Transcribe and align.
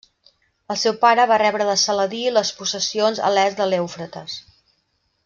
El 0.75 0.79
seu 0.83 0.95
pare 1.03 1.25
va 1.31 1.37
rebre 1.41 1.67
de 1.71 1.75
Saladí 1.83 2.21
les 2.37 2.53
possessions 2.63 3.21
a 3.29 3.33
l'est 3.37 3.61
de 3.63 3.69
l'Eufrates. 3.73 4.39